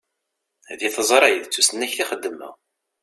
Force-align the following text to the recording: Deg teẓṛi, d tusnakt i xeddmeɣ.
Deg 0.79 0.91
teẓṛi, 0.95 1.33
d 1.43 1.45
tusnakt 1.53 1.97
i 2.03 2.05
xeddmeɣ. 2.09 2.53